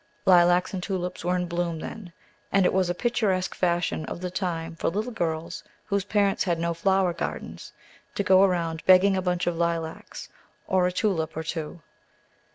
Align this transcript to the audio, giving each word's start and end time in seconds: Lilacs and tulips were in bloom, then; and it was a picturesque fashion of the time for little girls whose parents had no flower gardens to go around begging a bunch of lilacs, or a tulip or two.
Lilacs 0.25 0.73
and 0.73 0.81
tulips 0.81 1.23
were 1.23 1.35
in 1.35 1.45
bloom, 1.45 1.77
then; 1.77 2.11
and 2.51 2.65
it 2.65 2.73
was 2.73 2.89
a 2.89 2.95
picturesque 2.95 3.53
fashion 3.53 4.03
of 4.07 4.19
the 4.19 4.31
time 4.31 4.75
for 4.75 4.89
little 4.89 5.11
girls 5.11 5.63
whose 5.85 6.05
parents 6.05 6.43
had 6.45 6.57
no 6.57 6.73
flower 6.73 7.13
gardens 7.13 7.71
to 8.15 8.23
go 8.23 8.41
around 8.41 8.83
begging 8.87 9.15
a 9.15 9.21
bunch 9.21 9.45
of 9.45 9.55
lilacs, 9.57 10.27
or 10.65 10.87
a 10.87 10.91
tulip 10.91 11.37
or 11.37 11.43
two. 11.43 11.83